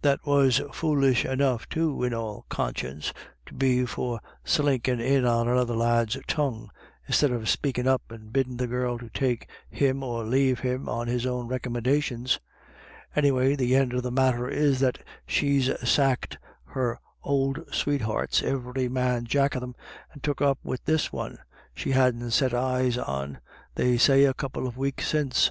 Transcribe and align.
That 0.00 0.24
was 0.24 0.62
foolish 0.72 1.26
enough 1.26 1.68
too, 1.68 2.02
in 2.02 2.14
all 2.14 2.46
conscience, 2.48 3.12
to 3.44 3.52
be 3.52 3.84
for 3.84 4.20
slinkin' 4.42 5.00
in 5.02 5.26
on 5.26 5.46
another's 5.48 5.76
lad's 5.76 6.16
tongue, 6.26 6.70
instead 7.06 7.30
of 7.30 7.46
spakin' 7.46 7.86
up 7.86 8.00
and 8.10 8.32
biddin' 8.32 8.56
the 8.56 8.66
girl 8.66 8.96
to 8.96 9.10
take 9.10 9.50
him 9.68 10.02
or 10.02 10.24
lave 10.24 10.60
him 10.60 10.88
on 10.88 11.08
his 11.08 11.26
own 11.26 11.46
recomminda 11.46 12.02
tions. 12.02 12.40
Any 13.14 13.30
way, 13.30 13.54
the 13.54 13.76
end 13.76 13.92
of 13.92 14.02
the 14.02 14.10
matter 14.10 14.48
is 14.48 14.80
that 14.80 14.98
she's 15.26 15.68
sacked 15.86 16.38
her 16.68 16.98
ould 17.30 17.62
sweethearts, 17.70 18.42
ivery 18.42 18.88
man 18.88 19.26
jack 19.26 19.54
of 19.54 19.60
them, 19.60 19.74
and 20.10 20.22
took 20.22 20.40
up 20.40 20.58
wid 20.62 20.80
this 20.86 21.12
one, 21.12 21.36
she 21.74 21.90
hadn't 21.90 22.30
set 22.30 22.54
eyes 22.54 22.96
on, 22.96 23.40
they 23.74 23.98
say, 23.98 24.24
a 24.24 24.32
couple 24.32 24.66
of 24.66 24.78
weeks 24.78 25.06
since." 25.06 25.50